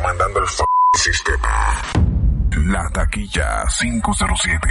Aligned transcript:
comandando 0.00 0.40
el 0.40 0.46
f 0.46 0.64
sistema. 0.94 1.82
La 2.66 2.88
taquilla 2.90 3.64
507. 3.78 4.68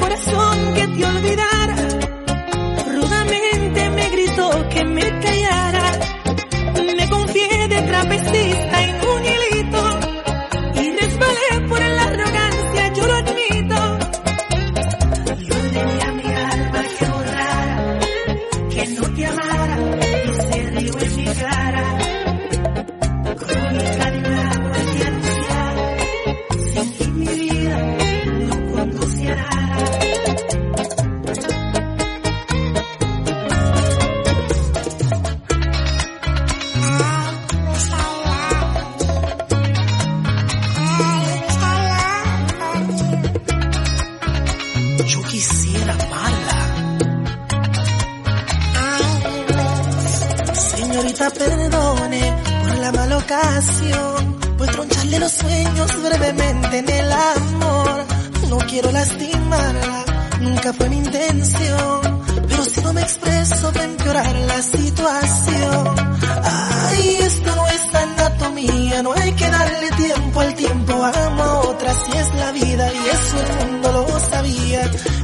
Corazón 0.00 0.49
step 74.88 75.19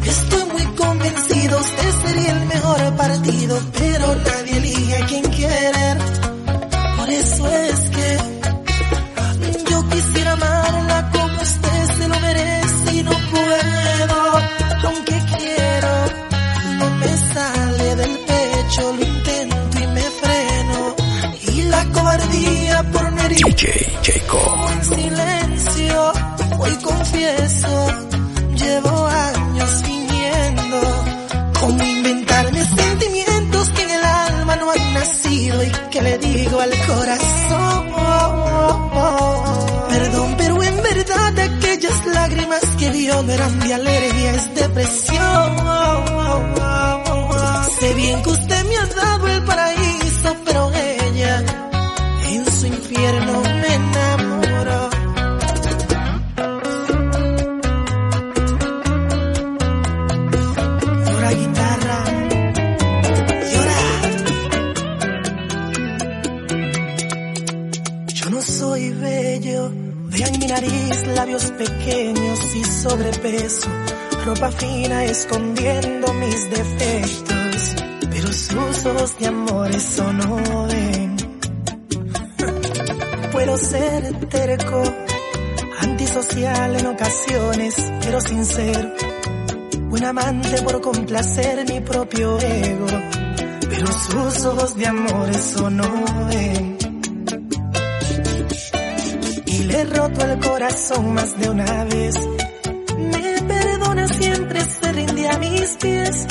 y 72.55 72.65
sobrepeso, 72.65 73.69
ropa 74.25 74.50
fina 74.53 75.05
escondiendo 75.05 76.12
mis 76.15 76.50
defectos. 76.50 77.75
tus 78.23 78.53
usos 78.53 79.19
de 79.19 79.27
amor 79.27 79.71
eso 79.71 80.12
no 80.12 80.67
ven. 80.67 81.17
Puedo 83.33 83.56
ser 83.56 84.29
terco, 84.29 84.83
antisocial 85.81 86.77
en 86.77 86.87
ocasiones, 86.87 87.93
pero 88.03 88.21
sincero. 88.21 88.93
Un 89.91 90.05
amante 90.05 90.62
por 90.62 90.81
complacer 90.81 91.65
mi 91.71 91.81
propio 91.81 92.39
ego, 92.39 92.87
pero 93.69 93.87
sus 93.87 94.44
ojos 94.44 94.77
de 94.77 94.87
amor 94.87 95.31
eso 95.31 95.71
no 95.71 96.05
ven. 96.29 96.75
Roto 99.87 100.25
el 100.25 100.38
corazón 100.41 101.15
más 101.15 101.38
de 101.38 101.50
una 101.50 101.85
vez. 101.85 102.15
Me 102.99 103.43
perdona 103.43 104.09
siempre, 104.09 104.61
se 104.61 104.93
rinde 104.93 105.29
a 105.29 105.38
mis 105.38 105.77
pies. 105.77 106.27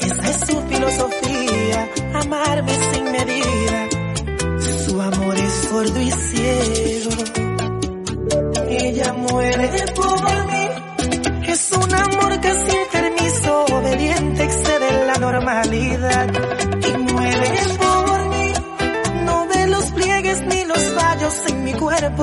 Esa 0.00 0.30
es 0.30 0.36
su 0.46 0.62
filosofía, 0.68 1.88
amarme 2.14 2.72
sin 2.92 3.04
medida. 3.12 3.88
Su 4.86 5.00
amor 5.00 5.36
es 5.36 5.52
sordo 5.68 6.00
y 6.00 6.10
ciego. 6.10 7.10
Ella 8.68 9.12
muere 9.12 9.68
por 9.94 10.46
mí. 10.52 10.68
Es 11.48 11.72
un 11.72 11.94
amor 11.94 12.40
casi 12.40 12.76
enfermizo, 12.76 13.64
obediente, 13.64 14.44
excede 14.44 15.06
la 15.06 15.14
normalidad. 15.14 16.39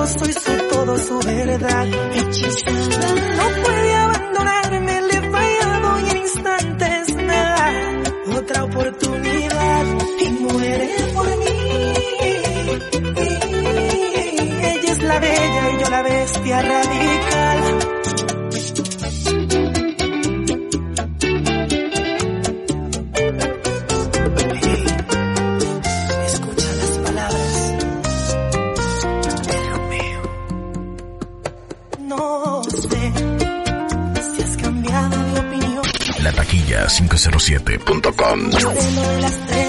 Soy 0.06 0.32
su 0.32 0.52
todo, 0.70 0.98
su 0.98 1.18
verdad. 1.20 1.86
Hechizada. 2.14 3.14
No 3.36 3.62
puede 3.64 3.94
abandonarme, 3.94 5.00
le 5.02 5.16
he 5.16 5.30
fallado 5.30 6.00
y 6.00 6.10
en 6.10 6.16
instantes 6.18 7.14
me 7.14 7.36
da 7.36 7.72
otra 8.36 8.64
oportunidad. 8.64 9.84
Y 10.20 10.28
muere 10.30 10.90
por 11.14 11.26
mí. 11.38 11.94
Ella 14.62 14.92
es 14.92 15.02
la 15.02 15.18
bella 15.18 15.70
y 15.70 15.82
yo 15.82 15.90
la 15.90 16.02
bestia 16.02 16.62
radical. 16.62 17.37
907.com. 37.30 39.67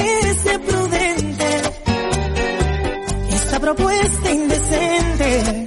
parece 0.00 0.58
prudente 0.60 1.44
esta 3.32 3.60
propuesta 3.60 4.30
indecente. 4.30 5.66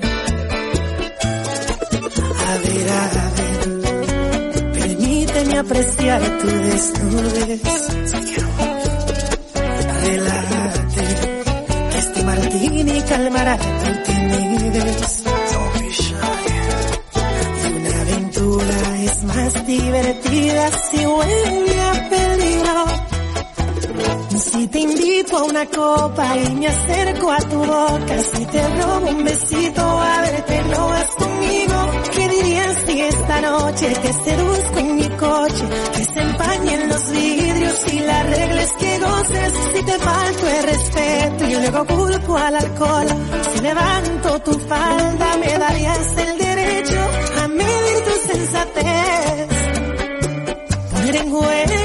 A 2.48 2.58
ver, 2.58 2.90
a 2.90 3.06
ver, 3.38 4.72
permíteme 4.74 5.58
apreciar 5.60 6.22
tu 6.40 6.48
desnudez. 6.48 7.62
Relájate, 10.04 11.06
este 11.98 12.24
martini 12.24 13.02
calmará 13.04 13.58
tu 13.58 14.12
timidez. 14.12 15.24
Y 17.63 17.74
una 17.78 18.02
aventura 18.02 19.00
es 19.04 19.24
más 19.24 19.68
divertida 19.68 20.72
si 20.90 21.06
huele 21.06 21.73
te 24.74 24.80
invito 24.80 25.38
a 25.38 25.44
una 25.44 25.65
copa 25.68 26.36
y 26.36 26.56
me 26.56 26.68
acerco 26.68 27.32
a 27.32 27.38
tu 27.38 27.58
boca, 27.60 28.18
si 28.34 28.46
te 28.48 28.68
robo 28.70 29.08
un 29.08 29.24
besito, 29.24 29.82
a 29.82 30.22
verte 30.22 30.63
no 30.63 30.88
vas 30.88 31.10
conmigo. 31.12 31.75
¿Qué 32.12 32.27
dirías 32.27 32.77
si 32.88 33.01
esta 33.01 33.42
noche 33.42 33.94
te 34.01 34.13
seduzco 34.13 34.80
en 34.80 34.96
mi 34.96 35.10
coche? 35.10 35.65
Que 35.96 36.03
se 36.06 36.20
empañen 36.20 36.89
los 36.89 37.12
vidrios 37.12 37.94
y 37.94 38.00
la 38.00 38.24
regla 38.24 38.63
es 38.63 38.72
que 38.74 39.00
goces. 39.00 39.53
Si 39.75 39.84
te 39.84 40.00
falto 40.00 40.48
el 40.48 40.63
respeto 40.63 41.46
y 41.46 41.53
luego 41.53 41.86
culpo 41.86 42.38
al 42.38 42.56
alcohol, 42.56 43.08
si 43.53 43.62
levanto 43.62 44.39
tu 44.39 44.53
falda 44.53 45.38
me 45.38 45.58
darías 45.60 46.18
el 46.18 46.38
derecho 46.39 47.00
a 47.44 47.48
medir 47.48 48.03
tu 48.06 48.34
sensatez. 48.34 49.48
Poner 50.92 51.15
en 51.15 51.32
juego 51.32 51.83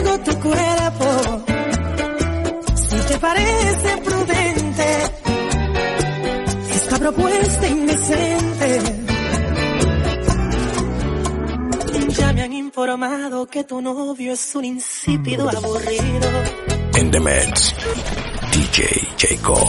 propuesta 6.99 7.67
indecente. 7.67 8.81
Ya 12.09 12.33
me 12.33 12.43
han 12.43 12.53
informado 12.53 13.47
que 13.47 13.65
tu 13.65 13.81
novio 13.81 14.33
es 14.33 14.55
un 14.55 14.65
insípido 14.65 15.45
mm. 15.47 15.57
aburrido. 15.57 16.29
En 16.95 17.11
The 17.11 17.21
Mets, 17.21 17.75
DJ 18.53 18.87
Jacob. 19.17 19.69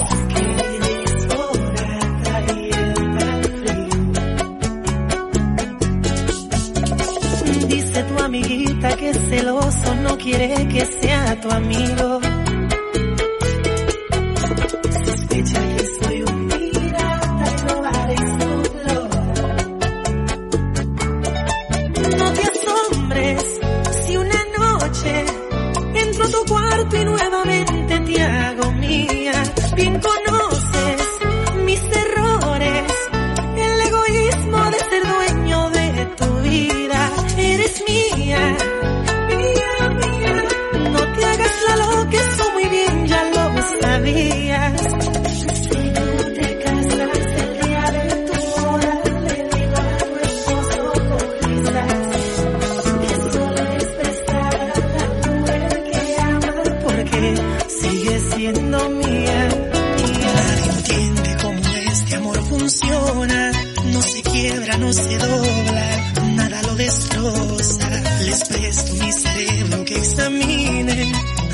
Dice 7.68 8.04
tu 8.04 8.24
amiguita 8.24 8.96
que 8.96 9.14
celoso 9.14 9.96
no 9.96 10.18
quiere 10.18 10.68
que 10.68 10.86
sea 10.86 11.40
tu 11.42 11.52
amigo. 11.52 12.09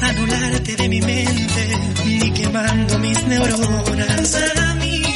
anularte 0.02 0.76
de 0.76 0.90
mi 0.90 1.02
mente, 1.02 1.80
ni 2.06 2.32
quemando 2.32 3.00
mis 3.00 3.24
neuronas. 3.26 4.32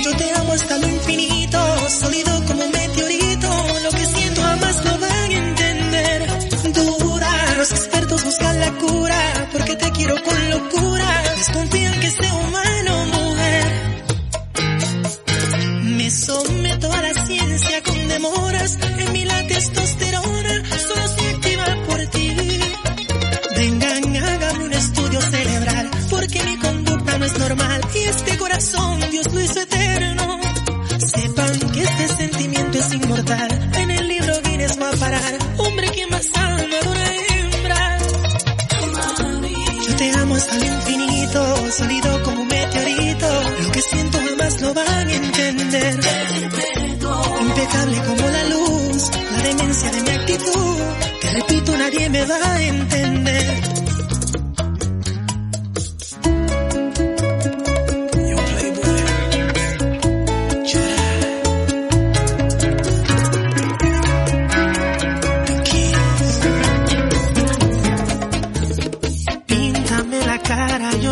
Yo 0.04 0.16
te 0.18 0.32
amo 0.34 0.54
hasta 0.54 0.78
lo 0.78 0.88
infinito, 0.88 1.90
sólido 1.90 2.46
como 2.46 2.64
un 2.66 2.72
meteorito. 2.72 3.50
Lo 3.84 3.90
que 3.92 4.06
siento 4.06 4.42
jamás 4.42 4.86
lo 4.86 4.98
van 5.00 5.12
a 5.12 5.34
entender. 5.34 6.28
Dura, 6.74 7.56
los 7.58 7.72
expertos 7.72 8.24
buscan 8.24 8.60
la 8.60 8.72
cura, 8.74 9.50
porque 9.52 9.76
te 9.76 9.92
quiero 9.92 10.16
con 10.24 10.50
locura. 10.50 11.24
Desconfían 11.38 12.00
que 12.00 12.12
sea 12.12 12.34
humano. 12.34 12.69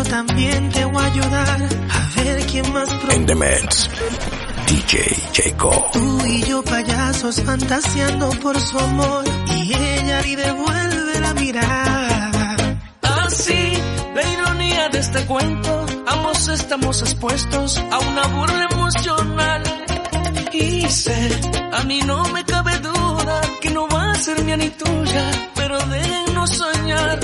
también 0.08 0.70
te 0.70 0.84
voy 0.84 1.02
a 1.02 1.06
ayudar 1.06 1.68
a 1.90 2.22
ver 2.22 2.46
quién 2.46 2.72
más 2.72 2.88
En 3.10 3.26
The 3.26 3.34
Mets, 3.34 3.90
DJ 4.66 5.16
Jacob. 5.34 5.90
Tú 5.92 6.26
y 6.26 6.42
yo 6.42 6.62
payasos 6.62 7.40
fantaseando 7.42 8.30
por 8.42 8.58
su 8.60 8.78
amor 8.78 9.24
y 9.54 9.74
ella 9.74 10.26
y 10.26 10.36
devuelve 10.36 11.20
la 11.20 11.34
mirada. 11.34 12.76
Así, 13.02 13.72
la 14.14 14.32
ironía 14.32 14.88
de 14.88 14.98
este 14.98 15.20
cuento, 15.26 15.86
ambos 16.06 16.48
estamos 16.48 17.00
expuestos 17.02 17.78
a 17.78 17.98
una 17.98 18.26
burla 18.28 18.68
emocional. 18.72 19.62
Y 20.52 20.88
sé, 20.88 21.40
a 21.72 21.84
mí 21.84 22.00
no 22.04 22.24
me 22.28 22.44
cabe 22.44 22.76
duda 22.78 23.40
que 23.60 23.70
no 23.70 23.86
va 23.88 24.10
a 24.10 24.14
ser 24.14 24.42
mía 24.44 24.56
ni 24.56 24.70
tuya, 24.70 25.30
pero 25.54 25.78
déjenos 25.78 26.50
soñar 26.50 27.20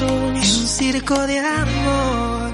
un 0.00 0.42
circo 0.42 1.26
de 1.26 1.38
amor. 1.38 2.45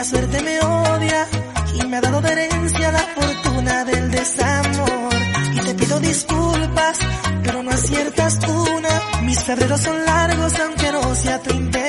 La 0.00 0.04
suerte 0.04 0.40
me 0.40 0.58
odia 0.60 1.28
y 1.74 1.86
me 1.86 1.98
ha 1.98 2.00
dado 2.00 2.22
de 2.22 2.32
herencia 2.32 2.90
la 2.90 3.00
fortuna 3.00 3.84
del 3.84 4.10
desamor. 4.10 5.14
Y 5.52 5.60
te 5.60 5.74
pido 5.74 6.00
disculpas, 6.00 6.98
pero 7.44 7.62
no 7.62 7.70
aciertas 7.70 8.38
una. 8.48 9.20
Mis 9.24 9.44
febreros 9.44 9.78
son 9.82 10.02
largos 10.06 10.58
aunque 10.58 10.90
no 10.90 11.14
sea 11.14 11.42
tu 11.42 11.54
intención. 11.54 11.79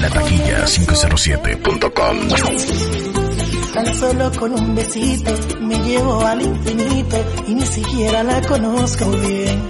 La 0.00 0.08
taquilla 0.10 0.64
507.com. 0.64 2.16
Tan 3.74 3.94
solo 3.94 4.30
con 4.38 4.52
un 4.52 4.74
besito 4.74 5.32
me 5.60 5.76
llevo 5.78 6.24
al 6.24 6.40
infinito 6.40 7.16
y 7.48 7.54
ni 7.54 7.66
siquiera 7.66 8.22
la 8.22 8.40
conozco 8.42 9.10
bien. 9.10 9.68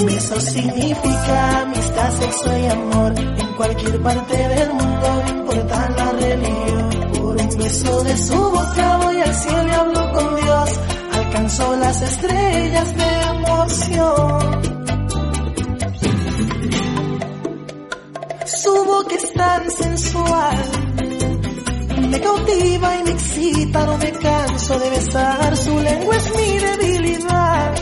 Un 0.00 0.06
beso 0.06 0.40
significa 0.40 1.62
amistad, 1.62 2.10
sexo 2.18 2.58
y 2.58 2.66
amor 2.66 3.14
en 3.18 3.46
cualquier 3.54 4.02
parte 4.02 4.36
del 4.36 4.72
mundo, 4.72 5.22
no 5.24 5.30
importa 5.30 5.90
la 5.96 6.12
religión. 6.12 6.90
Por 7.12 7.36
un 7.36 7.56
beso 7.56 8.02
de 8.04 8.16
su 8.16 8.34
boca 8.34 8.96
voy 8.96 9.20
al 9.20 9.34
cielo 9.34 9.66
y 9.68 9.70
hablo 9.70 10.12
con 10.12 10.36
Dios, 10.36 10.80
alcanzó 11.12 11.76
las 11.76 12.02
estrellas 12.02 12.96
de 12.96 13.22
emoción. 13.38 14.79
Su 18.62 18.84
boca 18.84 19.14
es 19.14 19.32
tan 19.32 19.70
sensual 19.70 20.90
me 22.10 22.20
cautiva 22.20 22.96
y 22.96 23.04
me 23.04 23.10
excita, 23.10 23.86
no 23.86 23.96
me 23.98 24.10
canso 24.10 24.78
de 24.78 24.90
besar, 24.90 25.56
su 25.56 25.78
lengua 25.78 26.16
es 26.16 26.36
mi 26.36 26.58
debilidad. 26.58 27.74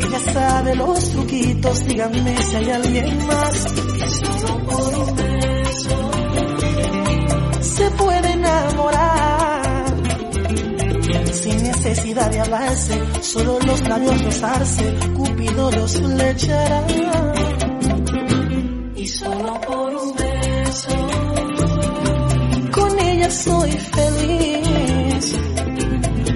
Ella 0.00 0.32
sabe 0.32 0.74
los 0.76 1.10
truquitos, 1.10 1.84
díganme 1.84 2.36
si 2.38 2.56
hay 2.56 2.70
alguien 2.70 3.26
más. 3.26 3.66
que 3.66 4.10
solo 4.10 4.58
por 4.64 4.98
un 4.98 5.16
beso 5.16 6.10
se 7.60 7.90
puede 7.90 8.32
enamorar. 8.32 9.84
Sin 11.32 11.62
necesidad 11.62 12.30
de 12.30 12.40
hablarse, 12.40 13.02
solo 13.20 13.58
los 13.60 13.80
labios 13.88 14.24
rozarse, 14.24 14.94
Cupido 15.14 15.70
los 15.70 16.00
flechará. 16.00 17.37
Soy 23.30 23.70
feliz. 23.70 25.34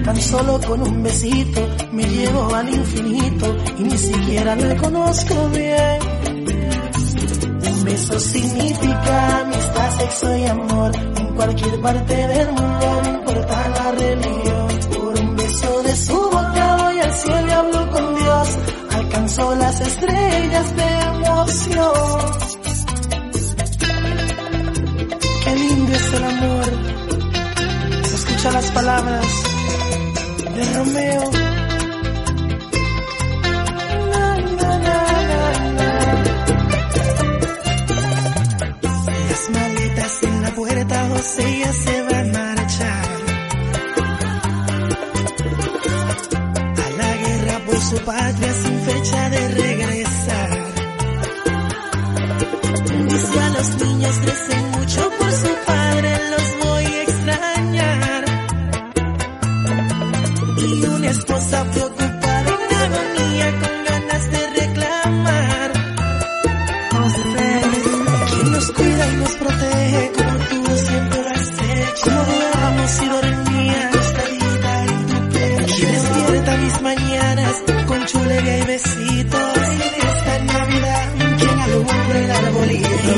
Tan 0.05 0.21
solo 0.21 0.59
con 0.67 0.81
un 0.81 1.03
besito 1.03 1.61
me 1.91 2.03
llevo 2.03 2.53
al 2.53 2.69
infinito 2.69 3.55
y 3.79 3.83
ni 3.83 3.97
siquiera 3.97 4.55
la 4.55 4.75
conozco 4.75 5.49
bien. 5.49 5.99
Un 7.71 7.83
beso 7.85 8.19
significa 8.19 9.39
amistad, 9.39 9.99
sexo 9.99 10.37
y 10.37 10.45
amor 10.45 10.91
en 11.17 11.35
cualquier 11.35 11.81
parte 11.81 12.15
del 12.15 12.47
mundo, 12.47 13.01
no 13.03 13.09
importa 13.09 13.69
la 13.69 13.91
religión. 13.91 14.42
Palabras 28.73 29.25
de 30.55 30.73
Romeo. 30.73 31.31
Las 39.29 39.49
maletas 39.49 40.23
en 40.23 40.41
la 40.41 40.51
puerta, 40.51 41.09
José 41.09 41.59
ya 41.59 41.73
se 41.73 42.01
va 42.03 42.19
a 42.19 42.23
marchar. 42.23 43.05
A 46.83 46.89
la 46.97 47.17
guerra 47.17 47.65
por 47.65 47.79
su 47.79 47.97
patria 47.97 48.53
sin 48.53 48.79
fecha 48.79 49.29
de 49.29 49.47
regresar. 49.49 50.49
Dice 53.09 53.39
a 53.39 53.49
los 53.49 53.75
niños 53.81 54.15
crecen 54.23 54.72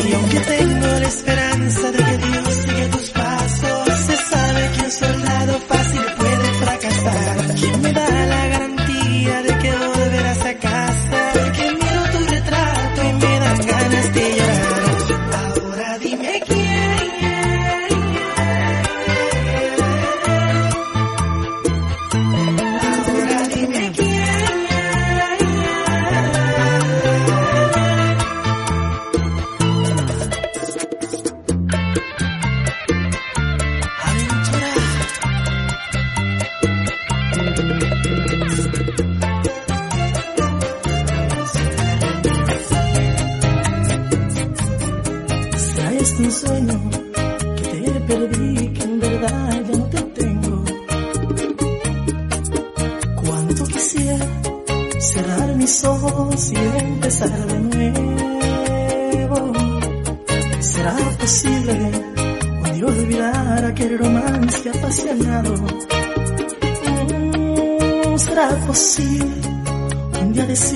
Y 0.03 0.13
aunque 0.13 0.39
tengo 0.41 0.88
la 0.88 1.08
esperanza 1.08 1.44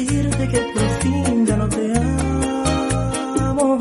decirte 0.05 0.47
que 0.47 0.59
por 0.59 0.89
fin 1.01 1.45
ya 1.45 1.57
no 1.57 1.67
te 1.69 1.93
amo? 1.97 3.77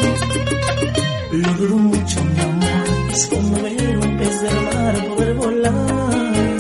Lo 1.31 1.53
dudo 1.55 1.77
mucho, 1.77 2.25
mi 2.25 2.41
amor, 2.41 2.89
es 3.13 3.27
como 3.27 3.63
ver 3.63 3.99
un 3.99 4.19
pez 4.19 4.43
del 4.43 4.61
mar 4.75 4.95
poder 5.09 5.35
volar. 5.35 6.59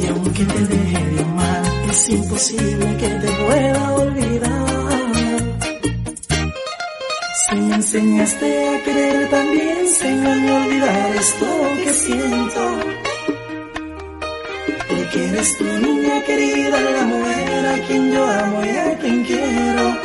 Y 0.00 0.06
aunque 0.06 0.44
te 0.44 0.66
deje 0.74 1.04
de 1.14 1.22
amar, 1.22 1.62
es 1.90 2.08
imposible 2.08 2.96
que 3.00 3.08
te 3.08 3.28
pueda 3.44 3.92
olvidar. 3.94 4.60
Si 7.48 7.56
me 7.56 7.74
enseñaste 7.74 8.68
a 8.68 8.84
querer 8.84 9.30
también, 9.30 9.78
enséñame 9.78 10.50
a 10.50 10.64
olvidar 10.64 11.16
esto 11.16 11.46
que 11.82 11.92
siento. 11.94 12.99
Porque 15.12 15.28
eres 15.28 15.58
tu 15.58 15.64
niña 15.64 16.22
querida, 16.22 16.80
la 16.80 17.02
mujer 17.02 17.66
a 17.66 17.78
quien 17.84 18.12
yo 18.12 18.24
amo 18.24 18.64
y 18.64 18.68
a 18.68 18.98
quien 18.98 19.24
quiero. 19.24 19.98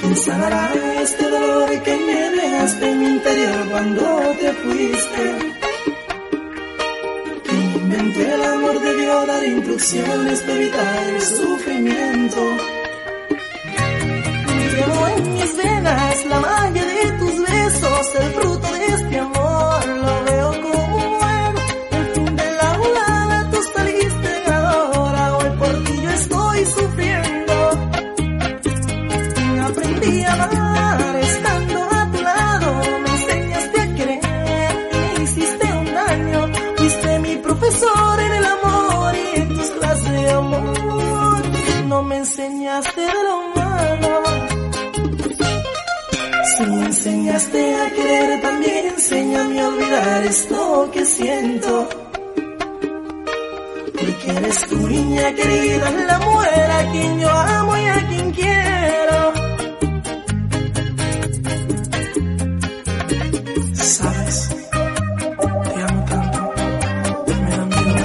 ¿Quién 0.00 0.16
sanará 0.16 0.72
este 1.02 1.28
dolor 1.28 1.68
que 1.82 1.94
me 1.94 2.30
dejaste 2.40 2.90
en 2.90 2.98
mi 3.00 3.06
interior 3.06 3.68
cuando 3.70 4.02
te 4.40 4.52
fuiste? 4.62 5.24
¿Quién 7.44 7.70
inventó 7.82 8.20
el 8.20 8.44
amor 8.44 8.80
debió 8.80 9.26
dar 9.26 9.44
instrucciones 9.44 10.40
para 10.40 10.54
evitar 10.54 11.06
el 11.10 11.20
sufrimiento? 11.20 12.79
También 48.42 48.86
enséñame 48.86 49.60
a 49.60 49.68
olvidar 49.68 50.24
esto 50.24 50.90
que 50.92 51.04
siento. 51.04 51.88
Porque 53.98 54.30
eres 54.36 54.66
tu 54.68 54.76
niña 54.88 55.34
querida, 55.34 55.90
la 55.90 56.18
mujer 56.18 56.70
a 56.70 56.90
quien 56.90 57.20
yo 57.20 57.30
amo 57.30 57.76
y 57.76 57.86
a 57.86 58.08
quien 58.08 58.32
quiero. 58.32 59.32
Sabes, 63.74 64.48
te 65.64 65.80
amo 65.88 66.04
tanto, 66.10 66.40
me 67.42 67.50
da 67.56 67.64
miedo 67.66 68.04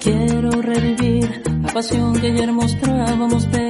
Quiero 0.00 0.50
revivir 0.62 1.42
la 1.62 1.72
pasión 1.72 2.20
que 2.20 2.26
ayer 2.28 2.52
mostrábamos 2.52 3.50
delante 3.50 3.63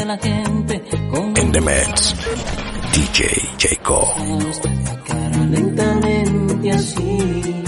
de 0.00 0.06
la 0.06 0.18
gente 0.18 0.82
con 1.10 1.36
In 1.36 1.52
the 1.52 1.60
mix. 1.60 2.14
DJ 2.94 3.20
Jacob. 3.58 4.08
la 4.84 4.96
cara 5.04 5.44
lentamente 5.46 6.70
así. 6.70 7.62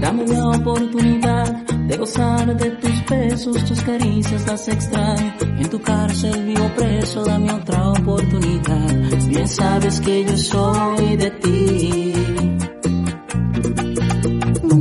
Dame 0.00 0.26
la 0.26 0.48
oportunidad 0.48 1.52
de 1.88 1.96
gozar 1.96 2.56
de 2.56 2.70
tus 2.70 3.06
besos, 3.06 3.64
tus 3.64 3.80
caricias 3.82 4.46
las 4.46 4.68
extraño. 4.68 5.34
En 5.40 5.70
tu 5.70 5.80
cárcel 5.80 6.44
vivo 6.44 6.68
preso, 6.76 7.24
dame 7.24 7.52
otra 7.52 7.90
oportunidad. 7.90 8.88
Bien 9.28 9.48
sabes 9.48 10.00
que 10.00 10.24
yo 10.24 10.36
soy 10.36 11.16
de 11.16 11.30
ti. 11.42 12.12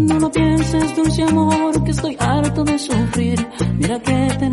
No 0.08 0.20
lo 0.20 0.32
pienses, 0.32 0.96
dulce 0.96 1.24
amor, 1.24 1.84
que 1.84 1.92
estoy 1.92 2.18
harto 2.20 2.64
de 2.64 2.80
sufrir. 2.80 3.48
Mira 3.78 4.00
que 4.00 4.36
te 4.40 4.51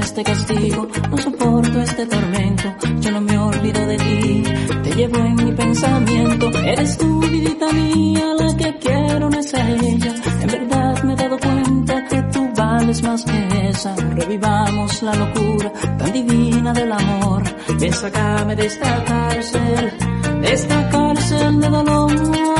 este 0.00 0.22
castigo, 0.24 0.88
no 1.10 1.18
soporto 1.18 1.80
este 1.80 2.06
tormento. 2.06 2.74
Yo 3.00 3.10
no 3.12 3.20
me 3.20 3.38
olvido 3.38 3.86
de 3.86 3.96
ti, 3.96 4.42
te 4.82 4.90
llevo 4.94 5.16
en 5.16 5.34
mi 5.36 5.52
pensamiento. 5.52 6.50
Eres 6.58 6.98
tú, 6.98 7.20
vidita 7.20 7.72
mía, 7.72 8.24
la 8.38 8.56
que 8.56 8.78
quiero, 8.78 9.30
no 9.30 9.38
es 9.38 9.54
ella. 9.54 10.14
En 10.42 10.46
verdad 10.46 11.02
me 11.04 11.12
he 11.12 11.16
dado 11.16 11.38
cuenta 11.38 12.04
que 12.08 12.22
tú 12.32 12.48
vales 12.56 13.02
más 13.02 13.24
que 13.24 13.68
esa. 13.68 13.94
Revivamos 13.94 15.02
la 15.02 15.14
locura 15.14 15.72
tan 15.98 16.12
divina 16.12 16.72
del 16.72 16.92
amor. 16.92 17.42
Ven, 17.78 17.92
sácame 17.92 18.56
de 18.56 18.66
esta 18.66 19.04
cárcel 19.04 19.92
de 20.40 20.52
esta 20.52 20.88
cárcel 20.90 21.60
de 21.60 21.68
dolor. 21.68 22.59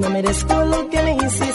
No 0.00 0.08
merezco 0.08 0.54
lo 0.64 0.88
que 0.88 1.02
me 1.02 1.12
hiciste 1.14 1.49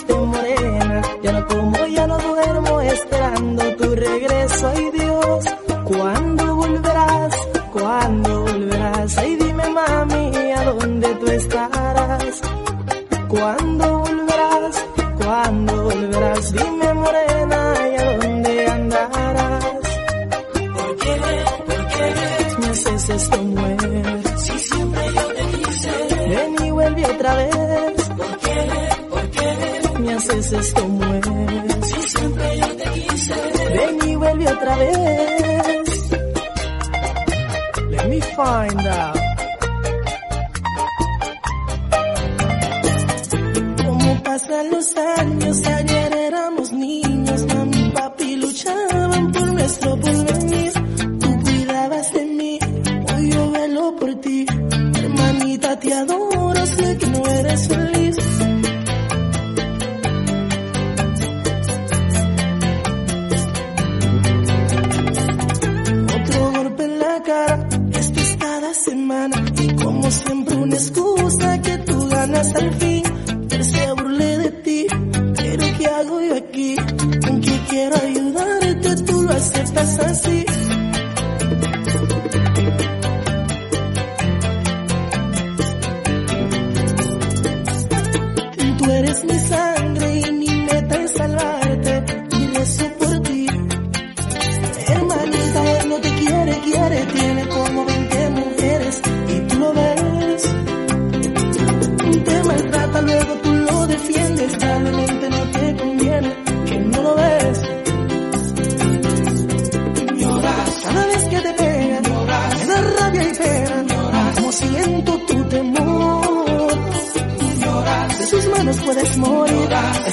que 71.65 71.77
tú 71.79 72.07
ganas 72.09 72.55
al 72.55 72.73
fin, 72.75 73.03
él 73.49 73.63
se 73.63 73.91
burle 73.93 74.37
de 74.37 74.51
ti, 74.51 74.87
pero 75.35 75.63
¿qué 75.77 75.85
hago 75.87 76.21
yo 76.21 76.35
aquí? 76.35 76.75
¿En 77.27 77.41
qué 77.41 77.59
quiero 77.69 77.95
ayudarte? 77.95 78.95
Tú 79.03 79.21
lo 79.23 79.31
aceptas 79.31 79.99
así. 79.99 80.45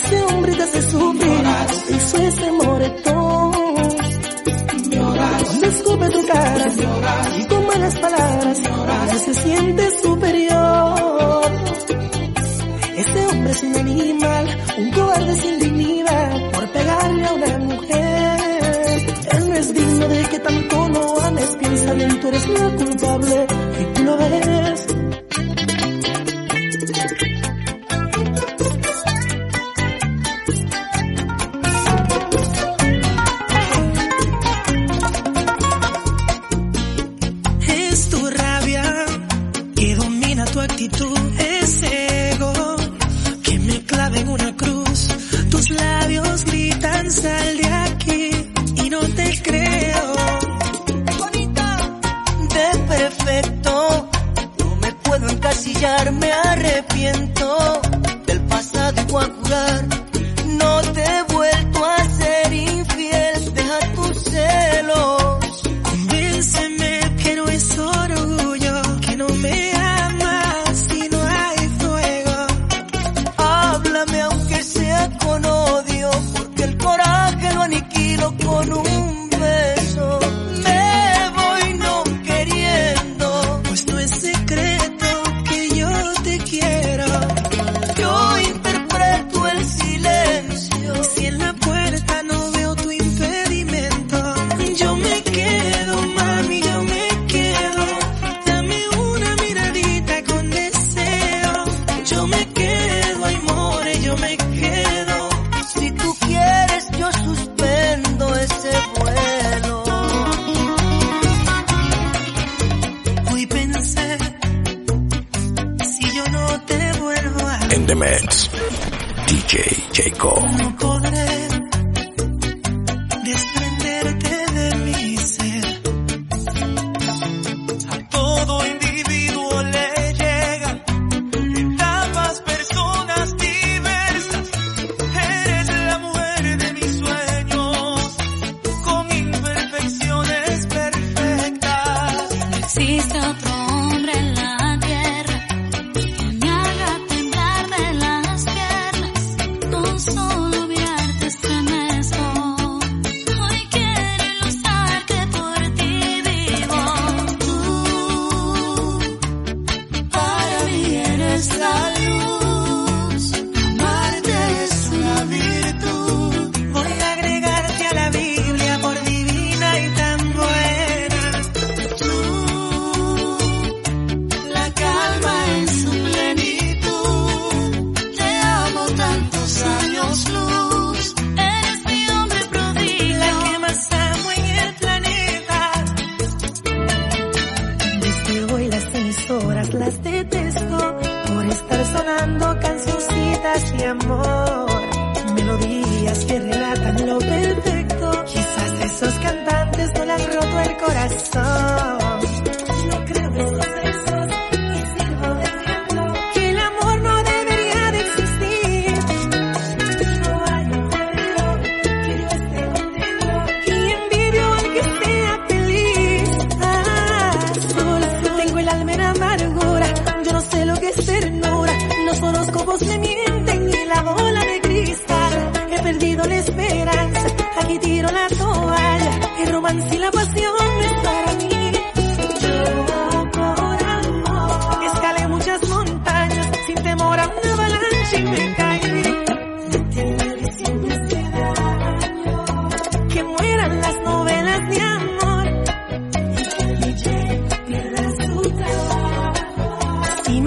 still 0.06 0.31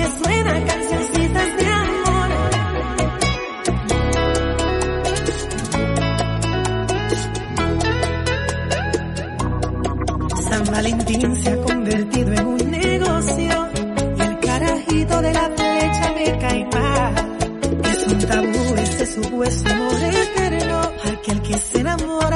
Suena 0.05 0.65
cancioncitas 0.65 1.57
de 1.57 1.65
amor 1.65 2.29
San 10.49 10.65
Valentín 10.65 11.35
se 11.35 11.49
ha 11.49 11.57
convertido 11.57 12.33
en 12.33 12.45
un 12.45 12.71
negocio 12.71 13.69
y 14.17 14.21
el 14.21 14.39
carajito 14.39 15.21
de 15.21 15.33
la 15.33 15.49
flecha 15.55 16.13
me 16.15 16.39
cae 16.39 16.65
mal. 16.71 17.37
Es 17.83 18.07
un 18.07 18.19
tabú, 18.19 18.75
este 18.77 19.05
supuesto 19.07 19.69
amor 19.73 20.01
eterno, 20.03 20.81
aquel 21.03 21.41
que 21.41 21.57
se 21.57 21.79
enamora. 21.79 22.34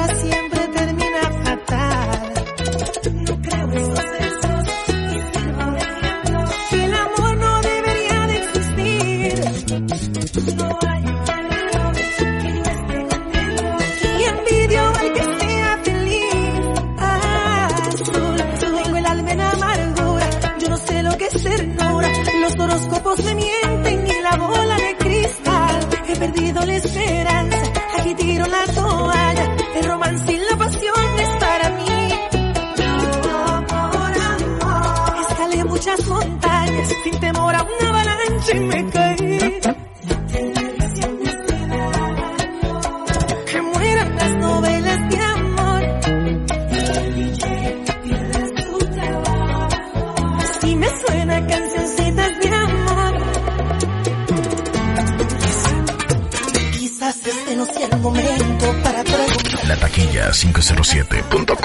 507.com 60.10 61.56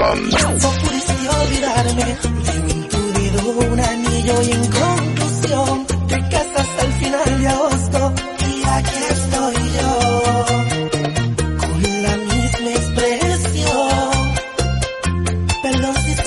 Con 11.57 11.81
la 12.03 12.15
misma 12.17 12.69
expresión, 12.69 14.15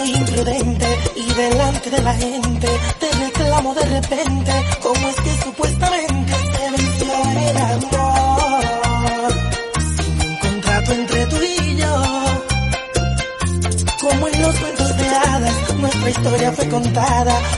imprudente 0.05 0.87
y 1.17 1.33
delante 1.35 1.91
de 1.91 2.03
la 2.03 2.15
gente 2.15 2.69
te 2.99 3.11
reclamo 3.25 3.75
de 3.75 3.85
repente. 3.85 4.68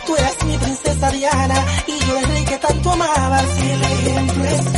Tú 0.07 0.17
eras 0.17 0.45
mi 0.47 0.57
princesa 0.57 1.11
Diana 1.11 1.67
y 1.87 1.99
yo 2.07 2.19
el 2.19 2.25
rey 2.25 2.45
que 2.45 2.57
tanto 2.57 2.91
amaba. 2.91 3.43
Si 3.43 3.71
el 3.71 3.83
ejemplo 3.83 4.45
es 4.45 4.73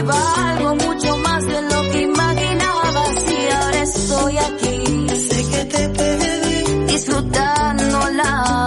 lleva 0.00 0.50
algo 0.50 0.74
mucho 0.76 1.16
más 1.18 1.46
de 1.46 1.62
lo 1.62 1.82
que 1.90 2.02
imaginabas 2.02 3.24
y 3.28 3.50
ahora 3.50 3.82
estoy 3.82 4.38
aquí. 4.38 5.08
Sé 5.28 5.50
que 5.50 5.64
te 5.66 5.88
perdí 5.90 6.92
disfrutándola. 6.92 8.59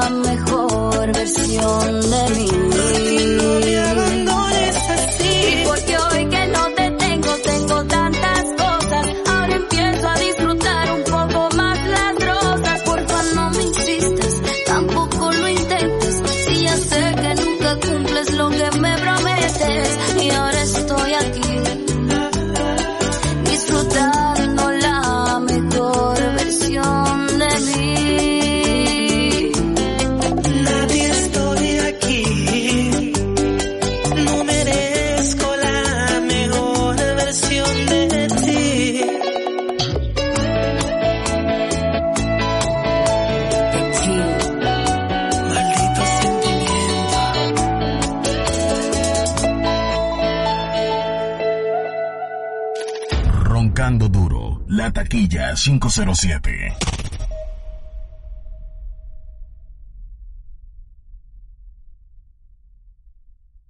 507. 55.64 56.43